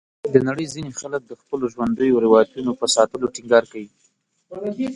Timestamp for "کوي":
3.71-3.89